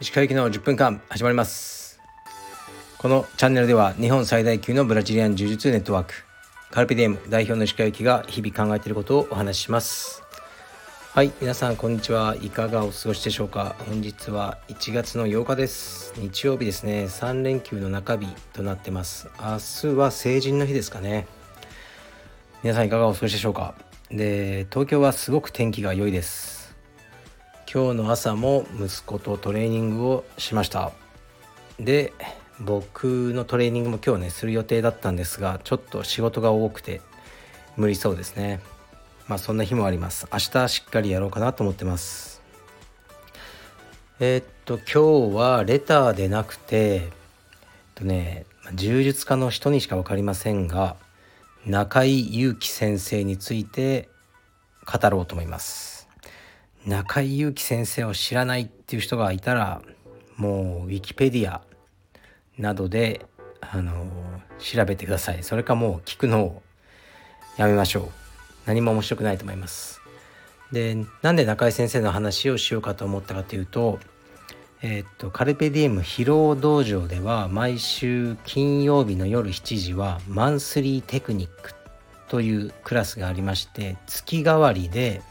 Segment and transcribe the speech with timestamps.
[0.00, 2.00] 石川行きの10分間始まります。
[2.98, 6.14] このチャンネルでは日本最大級のブラジリアン柔術ネットワーク
[6.72, 10.24] カルピディエム代表の石川行きが日々考えていることをお話しします。
[11.12, 12.34] はい皆さんこんにちは。
[12.42, 13.76] いかがお過ごしでしょうか。
[13.86, 16.12] 本日は1月の8日です。
[16.16, 17.04] 日曜日ですね。
[17.04, 19.28] 3連休の中日となってます。
[19.38, 21.28] 明日は成人の日ですかね。
[22.64, 23.74] 皆さんいかがお過ごしでしょうか？
[24.10, 26.74] で東京はすごく天気が良いです。
[27.70, 30.92] 今日の朝も息子とトレーニングをしました。
[31.78, 32.14] で
[32.60, 37.02] 僕のトレーニングも今日ねする予定だったんですがちょっと仕事が多くて
[37.76, 38.60] 無理そうですね。
[39.28, 40.26] まあそんな日もあります。
[40.32, 42.40] 明日しっかりやろうかなと思ってます。
[44.20, 47.10] えー、っと今日はレターでなくてえっ
[47.94, 50.96] とね柔術家の人にしか分かりませんが
[51.66, 54.10] 中井祐樹先生について
[54.84, 56.08] 語ろうと思います。
[56.84, 59.80] 中井祐樹先生を知らないっていう人がいたら
[60.36, 61.62] もうウィキペディア
[62.58, 63.24] などで
[63.62, 64.06] あの
[64.58, 65.42] 調べてください。
[65.42, 66.62] それかもう聞くのを
[67.56, 68.08] やめましょう。
[68.66, 70.02] 何も面白くないと思います。
[70.70, 74.00] でなんで中井先生の話をしようかと思ったかというと
[74.86, 81.72] えー、っとカルペディエム疲労道場では毎週金曜日の夜7時はマンスリーテクニック
[82.28, 85.22] というクラスがありまして月替わりで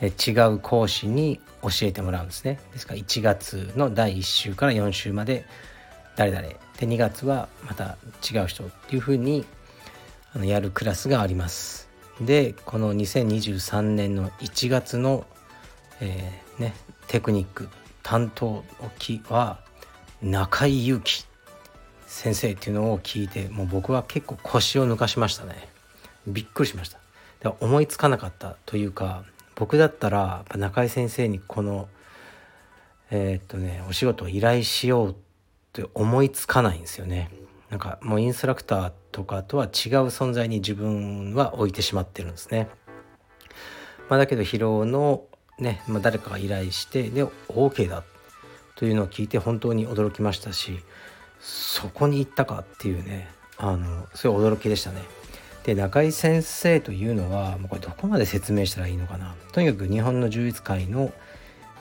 [0.00, 2.60] 違う講師に教えてもらうんですね。
[2.72, 5.44] ですから1月の第1週から4週まで
[6.14, 6.46] 誰々。
[6.46, 9.44] で2月はまた違う人っていうふうに
[10.42, 11.88] やるクラスがあります。
[12.20, 15.26] でこの2023年の1月の、
[16.00, 16.76] えー、ね、
[17.08, 17.68] テクニック
[18.06, 18.62] 担当
[19.30, 19.58] は
[20.22, 21.24] 中井祐樹
[22.06, 25.68] 先生っていうのを聞いてもう僕は結構腰を抜かしましたね
[26.24, 27.00] びっくりしました
[27.40, 29.24] で思いつかなかったというか
[29.56, 31.88] 僕だったら中井先生にこの
[33.10, 35.14] えー、っとねお仕事を依頼しようっ
[35.72, 37.30] て思いつかないんですよね。
[37.70, 39.70] なんかもうインストラクターとかとは違う
[40.06, 42.68] 存在に自分は置いてしまってるんですね。
[44.08, 45.24] まあ、だけど疲労の
[45.58, 48.04] ね、まあ、誰かが依頼してで OK だ。
[48.74, 50.80] というのを聞いて本当に驚きましたし
[51.40, 55.00] そこに行ったかっていうねあのすごい驚きでしたね。
[55.64, 59.34] で中井先生というのはこれどこまで説明したらいいのかな。
[59.52, 61.12] とにかく日本の柔術界の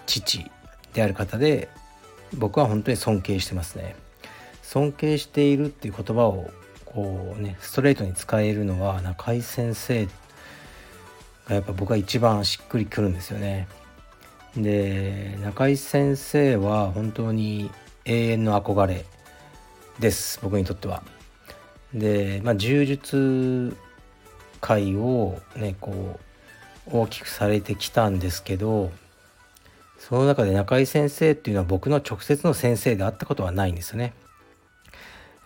[0.06, 0.50] 父
[0.94, 1.69] である方で
[2.34, 3.96] 僕は本当に尊敬してますね。
[4.64, 6.50] 尊敬しているっていう言葉を
[6.85, 10.08] こうねストレートに使えるのは中井先生
[11.48, 13.68] がやっぱ僕は一番しっくりくるんですよね。
[14.58, 17.70] で中井先生は本当に
[18.06, 19.06] 永遠の憧れ
[20.00, 20.40] です。
[20.42, 21.04] 僕にとっては。
[21.94, 23.76] で、まあ、柔術
[24.62, 26.20] 界をねこ
[26.88, 28.92] う大きくされてきたんですけど
[29.98, 34.14] その中で中井先生っていうのは僕の直接の先生であったことはないんですよね。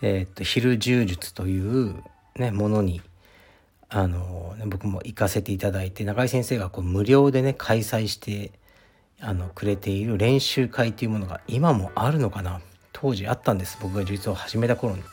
[0.02, 1.96] えー、っと昼柔術という
[2.36, 3.02] ねものに
[3.89, 8.51] あの、ね、僕も行かせていただいて中井先生がこう無料でね開催して
[9.19, 12.61] あのくれている練習会というものが今もあるのかな
[12.94, 13.77] 当時あったんです。
[13.81, 15.03] 僕が柔術を始めた頃に。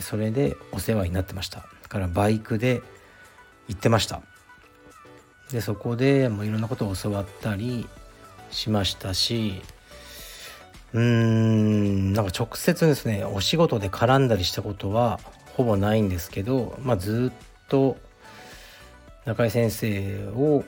[0.00, 1.58] それでお世話になってました。
[1.82, 2.82] だからバイクで
[3.68, 4.22] 行ってました。
[5.50, 7.86] でそこでもういろんなことを教わったり
[8.50, 9.62] しましたし
[10.92, 15.20] うーんなんか直接ですねお仕事で絡んだりしたことは
[15.54, 17.96] ほぼないんですけど、まあ、ずっと
[19.28, 20.64] 中井先生を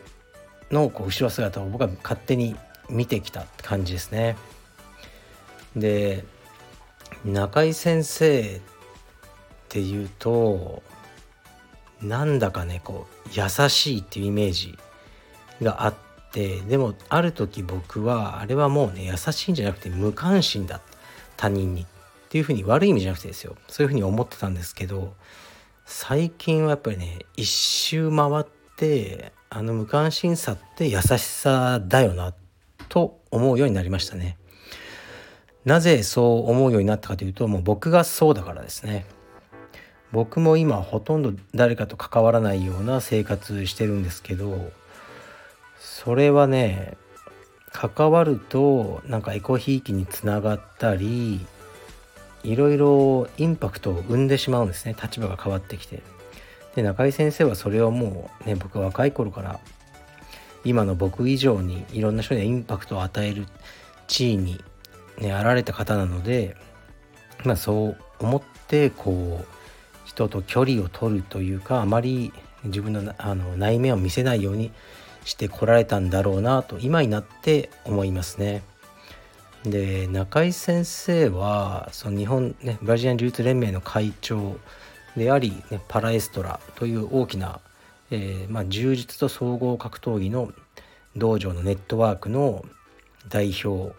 [0.70, 2.56] のこう後ろ姿を僕は勝手に
[2.90, 4.36] 見てきたって感じですね。
[5.74, 6.24] で
[7.24, 8.60] 中井先生っ
[9.70, 10.82] ていうと
[12.02, 14.78] なんだかねこう優しいっていうイメージ
[15.62, 15.94] があっ
[16.30, 20.82] てでもある時僕はあれはもうね優しいんじゃなくて無関心だ
[21.38, 21.86] 他人にっ
[22.28, 25.14] ていうふうに悪い意味じゃなくてですよそういうふうに思ってたんですけど
[25.92, 28.44] 最近はやっぱりね一周回っ
[28.76, 32.32] てあの無関心さって優しさだよな
[32.88, 34.38] と思うようになりましたね。
[35.64, 39.04] なぜそう思うようになったかというともう僕がそうだからですね。
[40.12, 44.70] 僕も今ほとんど誰かと関わらないような生活してるんですけど
[45.76, 46.96] それはね
[47.72, 51.44] 関わるとなんかエコひいきにつながったり
[52.42, 56.02] いろいろインパクトを生んでしまうんですね立場が変わってきて
[56.74, 59.60] で中井先生はそれをもうね僕は若い頃から
[60.64, 63.46] 今の僕以上にいろんな人にインパクトを与える
[64.06, 64.62] 地位に
[65.18, 66.56] ねあられた方なので
[67.44, 69.46] まあそう思ってこう
[70.04, 72.32] 人と距離を取るというかあまり
[72.64, 74.70] 自分のあの内面を見せないように
[75.24, 78.62] してこられたんだろうなと今になって思いますね。
[79.64, 84.56] で中井先生はその日本、ね、ブラジリアン柔術連盟の会長
[85.16, 87.60] であり、ね、パラエストラという大きな、
[88.10, 90.50] えーまあ、柔術と総合格闘技の
[91.16, 92.64] 道場のネットワークの
[93.28, 93.94] 代表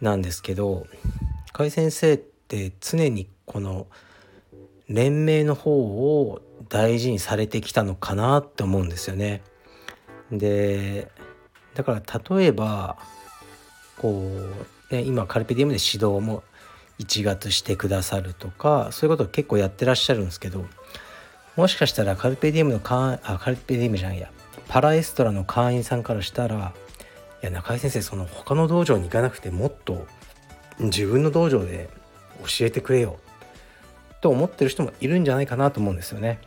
[0.00, 0.86] なんですけど
[1.46, 3.86] 中井先生って常にこの
[4.88, 5.78] 連盟の方
[6.20, 9.42] を大事にされてきたのかなって思うんですよね。
[10.30, 11.08] で
[11.74, 12.98] だから例えば
[14.00, 16.42] こう、ね、今カルペディウムで指導も
[16.98, 20.66] 1月してくださるとかそういうことを結構やってらっしゃるんですけど
[21.56, 24.30] もしかしたらカルペディウムの会あカルペディウムじゃないや
[24.68, 26.74] パラエストラの会員さんからしたら
[27.42, 30.06] いや中井先生その他の道場に行かなくてもっと
[30.78, 31.88] 自分の道場で
[32.42, 33.18] 教えてくれよ
[34.20, 36.38] と思ってる人もいるんじゃないかなと思うんですよね。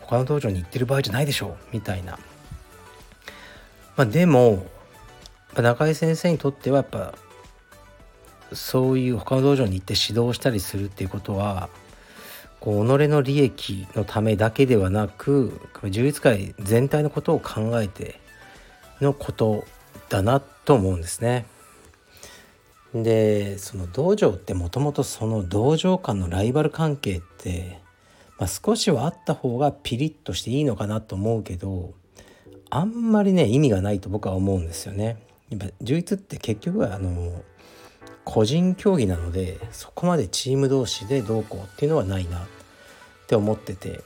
[0.00, 2.18] 他の道場に行ってる場合じゃないでしょうみたいな。
[3.96, 4.66] まあ、でも
[5.54, 7.14] 中井先生にとってはやっぱ
[8.52, 11.68] そういう他の道場に行って指導したりするっていうことは
[12.60, 18.20] こう己の利益のためだけではなく充実界全体のことを考えて
[19.00, 19.64] のこと
[20.08, 21.46] だなと思うんですね。
[22.94, 27.80] でその道場ってもともとその道場間のライバル関係って、
[28.38, 31.92] まあ、少しはあった方がピリッとしていいのかなと思うけど
[32.70, 35.18] あんまりね意味がないと僕は思うんですよね。
[35.50, 37.42] やっぱ充実って結局はあの
[38.30, 42.46] 個人競技なのでそこまでチーム同士でどうこうっていうのはないなっ
[43.26, 44.02] て思ってて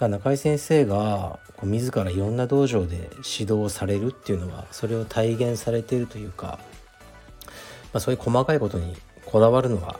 [0.00, 6.58] 中井先生がこう自らいろんな道場で指導されるっていうのはそれを体現されているというか
[7.92, 8.96] まあ、そういう細かいことに
[9.26, 9.98] こだわるのは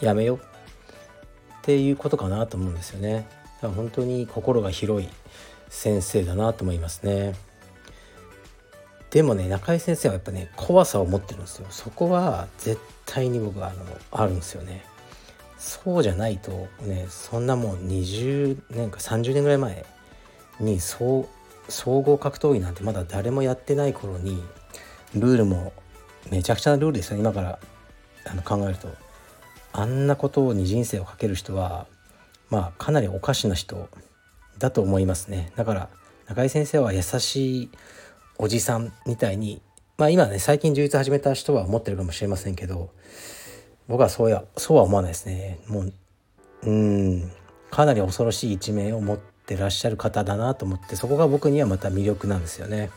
[0.00, 0.38] やめよ
[1.58, 3.26] っていうことかなと思うんですよね。
[3.56, 5.08] だから本当に心が広い
[5.68, 7.34] 先生だなと思いますね。
[9.12, 11.66] でもね中井先生はやっぱね怖さを持ってるんですよ。
[11.70, 14.84] そこは絶対に僕はあのあるんですよね。
[15.58, 19.86] そうじゃないとねそんなもう20年か30年ぐらい前
[20.58, 21.28] に総
[21.68, 24.42] 合格闘技なんてまだ誰もやってない頃に
[25.14, 25.72] ルールも
[26.30, 27.58] めちゃくちゃなルールですよ今から
[28.26, 28.88] あの考えると
[29.72, 31.86] あんなことに人生をかける人は
[32.50, 33.88] まあかなりおかしな人
[34.58, 35.88] だと思いますねだから
[36.26, 37.70] 中井先生は優しい
[38.38, 39.62] おじさんみたいに
[39.98, 42.90] まあ今ね最近充実始めた人は思ってるかもしれませんけど
[43.88, 45.92] 僕はそうやそうは思わないですねもう
[46.64, 47.30] うん
[47.70, 52.90] かなり恐ろしい一面を持ってらっしゃる方だなと思ってそこが僕にはまた魅力なんですよね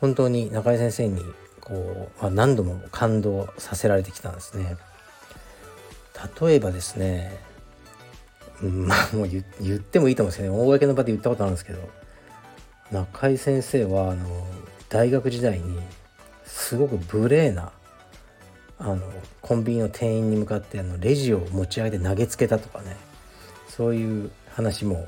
[0.00, 1.22] 本当に中井先生に
[1.66, 4.76] こう、まあ、何度も感動させられてきたんですね。
[6.40, 7.38] 例えばですね、
[8.62, 9.42] うん、ま あもう言
[9.76, 11.80] ってもいいと思うんですけど、ね、公の場で言ったことあるんですけど
[12.90, 14.46] 中井先生はあの
[14.88, 15.80] 大学時代に
[16.44, 17.72] すごく無礼な
[18.78, 19.02] あの
[19.40, 22.96] コンビニの店員に向かってあのレジを持ち上げて投げつけたとかね
[23.68, 25.06] そういう話も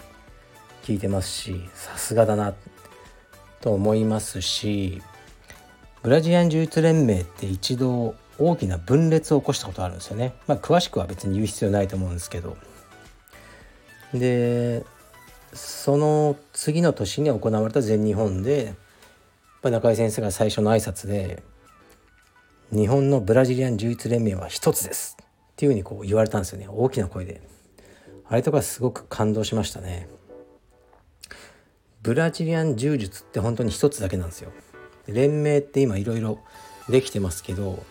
[0.83, 2.55] 聞いてますしさすがだな
[3.61, 5.03] と思いますし
[6.03, 10.33] ブラジリアン柔術連盟って一度大きな分裂を起こしたことあるんですよね。
[10.47, 12.57] まあ、詳しくは別に言う必要ないと思うんですけど。
[14.15, 14.85] で
[15.53, 18.75] その次の年に行われた全日本で
[19.63, 21.43] 中井先生が最初の挨拶で
[22.73, 25.25] 「日本のブラジリアン柔術連盟は一つです」っ
[25.57, 27.43] ていうふうにこう言われたんですよね大きな声で。
[28.31, 30.07] あれとかすごく感動しましたね。
[32.03, 34.53] ブラジリアン柔術って本当に一つだけなんですよ。
[35.07, 36.39] 連盟って今いろいろ
[36.89, 37.83] できてますけど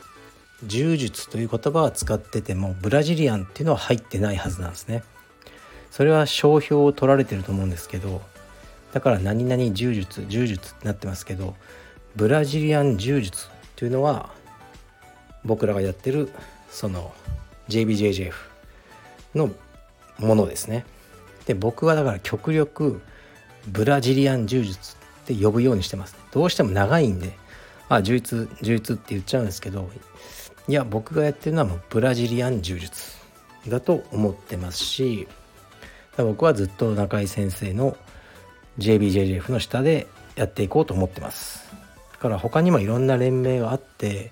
[0.64, 5.04] 柔術という言葉は使っててもブラジリアンっていうのは入ってないはずなんですね。
[5.98, 8.22] それは商標を取られてると思うんですけど
[8.94, 11.56] だから何々柔術柔術ってなってますけど
[12.16, 14.30] ブラジリアン柔術というのは
[15.44, 16.32] 僕らがやってる
[16.70, 17.16] その
[17.70, 18.32] JBJJF
[19.34, 19.50] の
[20.20, 20.86] ものですね。
[21.48, 23.02] で僕はだから極力
[23.68, 27.36] ブラジリアン柔術って呼ぶようにしてます、どうしても長いんで
[27.90, 29.90] あ充実充実って言っちゃうんですけど
[30.68, 33.16] いや僕がやってるのはもうブラジリアン柔術
[33.68, 35.28] だと思ってますし
[36.24, 37.96] 僕はずっと中井先生の
[38.80, 41.68] JBJJF の下でやっていこうと思ってます。
[42.14, 44.32] だから他にもいろんな連盟があって、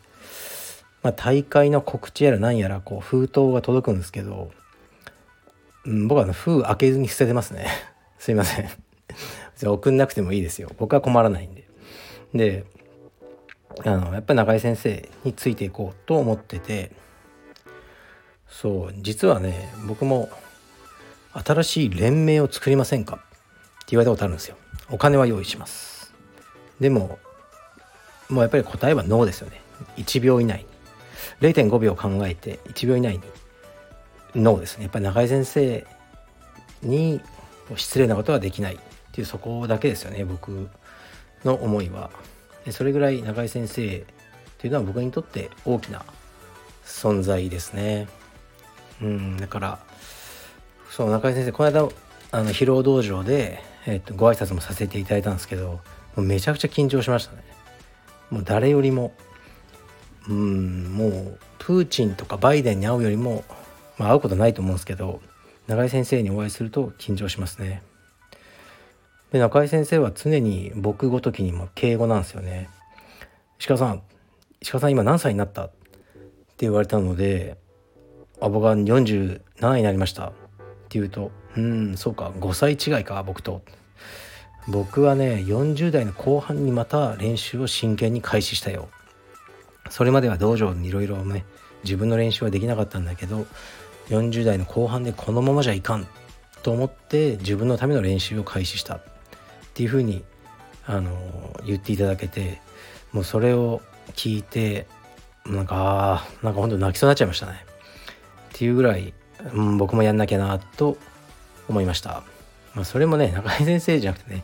[1.03, 4.51] まあ、大会の告知やら何やらこう封筒が届くんですけど、
[5.85, 7.67] うん、僕は封開けずに捨ててますね。
[8.17, 8.69] すいません。
[9.63, 10.71] 送んなくてもいいですよ。
[10.77, 11.65] 僕は困らないんで。
[12.33, 12.65] で
[13.83, 16.91] あのやっぱり中井先生についていこうと思ってて。
[18.47, 20.29] そう実はね僕も
[21.43, 23.15] 新しい連盟を作りませんか？
[23.15, 23.25] って
[23.89, 24.55] 言われたことあるんですよ。
[24.89, 26.13] お金は用意します。
[26.79, 27.19] でも
[28.29, 29.61] もうやっぱり答えはノーですよね。
[29.97, 30.65] 1秒以内。
[31.41, 33.21] に0.5秒考えて1秒以内に。
[34.35, 34.83] ノーですね。
[34.83, 35.85] やっぱり中井先生
[36.81, 37.21] に
[37.75, 38.75] 失礼なことはできない。
[38.75, 38.77] っ
[39.11, 40.25] ていうそこだけですよね。
[40.25, 40.69] 僕
[41.43, 42.09] の思いは。
[42.71, 44.03] それぐらい中井先生っ
[44.57, 46.03] ていうのは僕にとって大きな
[46.85, 48.07] 存在ですね。
[49.01, 49.79] うんだから
[50.95, 51.89] そう中井先生この間
[52.31, 55.81] あの疲労道場で、えー、とご挨拶もさせていただいたんですけども
[56.15, 57.43] うめちゃくちゃ緊張しましたね。
[58.29, 59.11] もう誰よりも
[60.29, 63.43] うんもうプーチンとかバイデンに会うよりも、
[63.97, 65.19] まあ、会うことないと思うんですけど
[65.67, 67.83] 中井先生にお会いすると緊張しますね。
[69.33, 72.69] で中井先生は常に僕ごときにも敬語なんですよね。
[73.59, 74.01] 石川さん
[74.61, 75.65] 石川さん今何歳になった？
[75.65, 75.73] って
[76.59, 77.57] 言われたので
[78.39, 79.41] あ僕は47
[79.75, 80.31] になりました。
[80.95, 83.61] て言うとうんそうか5歳違いか僕と。
[84.67, 88.87] 僕はね40代の後半にまた練習を真剣に開始したよ。
[89.89, 91.45] それまでは道場にいろいろね
[91.83, 93.45] 自分の練習はできなかったんだけど
[94.09, 96.07] 40代の後半でこのままじゃいかん
[96.63, 98.95] と思って自分のための練習を開始した。
[98.95, 99.01] っ
[99.73, 100.23] ていうふうに
[100.85, 101.11] あの
[101.65, 102.61] 言っていただけて
[103.11, 103.81] もうそれを
[104.13, 104.87] 聞いて
[105.45, 107.65] なんかあなんか本当泣きそうになっちゃいましたね。
[108.55, 109.13] っていうぐらい、
[109.53, 110.97] うん、僕もやんなきゃなと
[111.67, 112.23] 思いました。
[112.73, 114.43] まあ、それもね中井先生じゃなくてね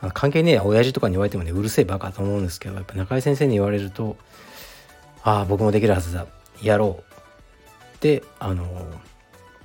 [0.00, 4.16] あの関係ねえ親父とかに言われてもねうるせえバカと思うんですけどやっぱ中井先生に言われると
[5.22, 6.26] ああ僕もできるはずだ。
[6.62, 7.02] やろ
[7.92, 8.64] うってあの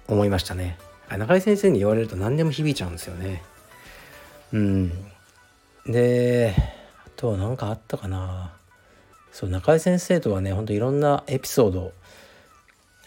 [0.07, 0.77] 思いましたね。
[1.09, 3.43] 中井先生に言われると何でも響いちゃうんですよね。
[4.53, 4.91] うん。
[5.85, 6.55] で
[7.05, 8.53] あとは何かあったかな。
[9.31, 11.93] そう中井先生とはねほんといろんなエピソード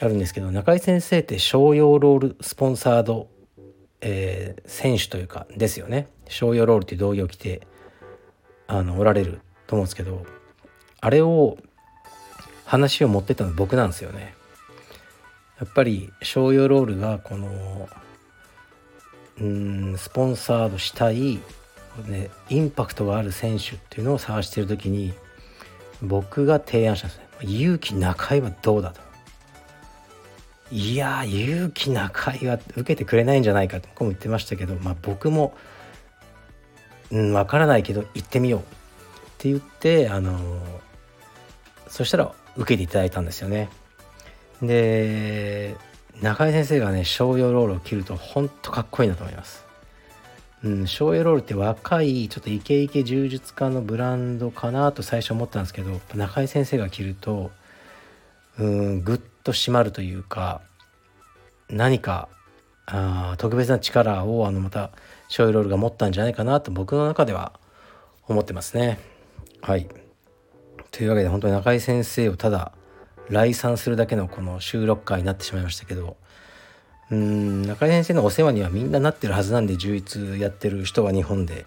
[0.03, 3.29] あるんですけど中井先生って商用ロールスポンサード
[4.03, 6.09] えー、選手というかですよね。
[6.29, 7.67] 商用ロールっていう道着を着て
[8.67, 10.25] あのおられると思うんですけど
[11.01, 11.57] あれを
[12.65, 14.35] 話を持ってたの僕なんですよね。
[15.61, 17.89] やっぱり商用ロールがこの
[19.41, 21.39] うんスポンサードしたい、
[22.09, 25.15] ね、インパクトがある選手っていうのを探してる時に
[26.01, 27.29] 僕が提案したんですね。
[27.43, 29.12] 勇気中井はどうだと。
[30.73, 35.55] いや勇気な会は受けてくれないんじゃないかと僕も言ってましたけど、まあ、僕も
[37.11, 38.65] うん分からないけど行ってみようっ
[39.37, 40.39] て言ってあの
[41.89, 43.69] そしたら受けていただいたんですよね。
[44.63, 45.77] で
[46.23, 49.67] 中井先生がね商用ロールを切るとほんとかっこいいなと思います。
[50.65, 57.51] うん、商用ロールって若いちょっとイケイケ柔術家のブランドかなと最初思ったんですけど中井先生が着ると
[58.59, 60.63] うんグッと締まるというか
[61.69, 62.29] 何か
[62.87, 64.91] あ特別な力をあのまた
[65.29, 67.53] ショイロールが持ったんじゃないかなと僕の中では
[68.29, 68.99] 思ってますね。
[69.61, 69.89] はい
[70.91, 72.73] というわけで本当に中井先生をただ
[73.31, 76.17] 来賛するだけのこの収録会になってしまいましたけど
[77.11, 81.67] うん中井先生のお世話にはみんななってるはずなんで充実やってる人は日本で。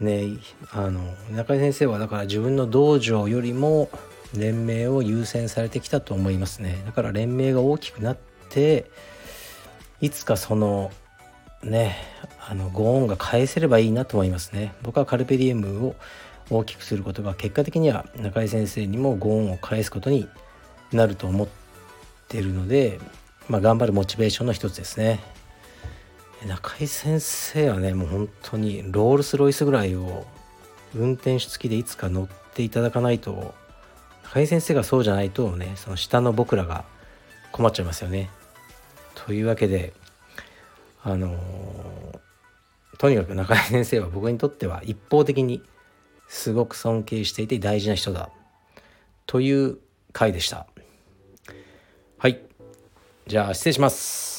[0.00, 0.36] ね
[0.72, 3.88] あの中井先生はだから自分の道場よりも
[4.34, 6.82] 連盟を優先されてきたと思いますね。
[6.86, 8.16] だから連盟が大きくなっ
[8.48, 8.90] て
[10.00, 10.90] いつかその
[11.62, 11.96] ね
[12.48, 14.74] あのご恩が返せればいいなと思いますね。
[14.82, 15.94] 僕はカルペディエムを
[16.50, 20.28] 大きくすることが結果的には中井先生にもご恩を返すことに
[20.92, 21.48] なると思っ
[22.28, 22.98] てるので、
[23.48, 25.20] まあ、頑張るモチベーションの一つですね。
[26.46, 30.26] 中井先生はねもう本当にロールスロイスぐらいを
[30.94, 33.54] 運転手付きでいつか乗っていただかないと
[34.32, 36.86] 中井先生がそうじゃないとねその下の僕らが
[37.52, 38.30] 困っちゃいますよね。
[39.14, 39.92] というわけで
[41.02, 41.36] あの
[42.96, 45.62] とにかく中井先生は僕にとっては一方的に
[46.28, 48.30] すごく尊敬していて大事な人だ。
[49.26, 49.76] という
[50.14, 50.66] 回でした。
[52.16, 52.40] はい。
[53.26, 54.31] じゃあ失礼します。